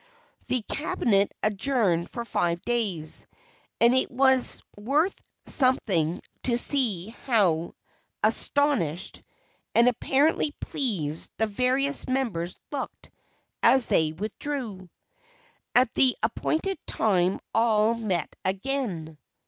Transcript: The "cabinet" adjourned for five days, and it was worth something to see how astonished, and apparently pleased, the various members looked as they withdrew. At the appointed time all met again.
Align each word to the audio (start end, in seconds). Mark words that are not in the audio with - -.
The 0.47 0.63
"cabinet" 0.63 1.31
adjourned 1.43 2.09
for 2.09 2.25
five 2.25 2.63
days, 2.63 3.27
and 3.79 3.93
it 3.93 4.09
was 4.09 4.63
worth 4.75 5.23
something 5.45 6.19
to 6.41 6.57
see 6.57 7.09
how 7.27 7.75
astonished, 8.23 9.21
and 9.75 9.87
apparently 9.87 10.53
pleased, 10.59 11.33
the 11.37 11.45
various 11.45 12.07
members 12.07 12.57
looked 12.71 13.11
as 13.61 13.85
they 13.85 14.11
withdrew. 14.11 14.89
At 15.75 15.93
the 15.93 16.17
appointed 16.23 16.79
time 16.87 17.39
all 17.53 17.93
met 17.93 18.35
again. 18.43 19.19